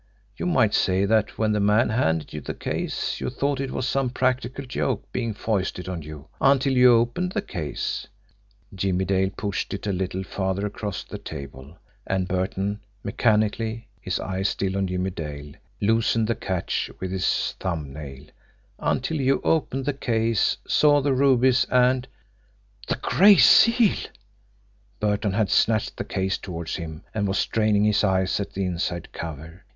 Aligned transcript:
You 0.35 0.47
might 0.47 0.73
say 0.73 1.05
that 1.05 1.37
when 1.37 1.51
the 1.51 1.59
man 1.59 1.89
handed 1.89 2.33
you 2.33 2.41
the 2.41 2.55
case 2.55 3.19
you 3.21 3.29
thought 3.29 3.59
it 3.59 3.69
was 3.69 3.87
some 3.87 4.09
practical 4.09 4.65
joke 4.65 5.03
being 5.11 5.31
foisted 5.35 5.87
on 5.87 6.01
you, 6.01 6.27
until 6.41 6.73
you 6.75 6.95
opened 6.95 7.33
the 7.33 7.41
case" 7.43 8.07
Jimmie 8.73 9.05
Dale 9.05 9.29
pushed 9.29 9.75
it 9.75 9.85
a 9.85 9.93
little 9.93 10.23
farther 10.23 10.65
across 10.65 11.03
the 11.03 11.19
table, 11.19 11.77
and 12.07 12.27
Burton, 12.27 12.79
mechanically, 13.03 13.89
his 14.01 14.19
eyes 14.19 14.49
still 14.49 14.75
on 14.75 14.87
Jimme 14.87 15.11
Dale, 15.11 15.53
loosened 15.81 16.25
the 16.27 16.33
catch 16.33 16.89
with 16.99 17.11
his 17.11 17.53
thumb 17.59 17.93
nail 17.93 18.25
"until 18.79 19.21
you 19.21 19.39
opened 19.43 19.85
the 19.85 19.93
case, 19.93 20.57
saw 20.65 20.99
the 20.99 21.13
rubies, 21.13 21.65
and" 21.69 22.07
"The 22.87 22.95
Gray 23.03 23.35
Seal!" 23.37 23.97
Burton 24.99 25.33
had 25.33 25.51
snatched 25.51 25.97
the 25.97 26.03
case 26.05 26.39
toward 26.39 26.69
him, 26.71 27.03
and 27.13 27.27
was 27.27 27.37
straining 27.37 27.83
his 27.83 28.03
eyes 28.03 28.39
at 28.39 28.53
the 28.53 28.65
inside 28.65 29.11
cover. 29.13 29.63